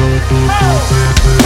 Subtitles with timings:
[0.00, 1.37] Oh.